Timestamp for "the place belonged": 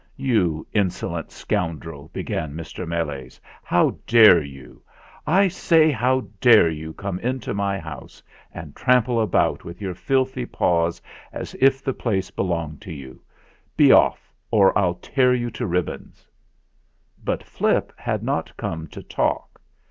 11.83-12.81